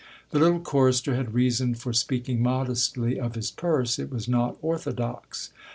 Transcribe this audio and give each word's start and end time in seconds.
The 0.31 0.39
little 0.39 0.59
chorister 0.61 1.13
had 1.13 1.35
reason 1.35 1.75
for 1.75 1.93
speaking 1.93 2.41
modestly 2.41 3.19
of 3.19 3.35
his 3.35 3.51
purse, 3.51 3.99
it 3.99 4.09
was 4.09 4.27
not 4.27 4.57
orthodox. 4.59 5.51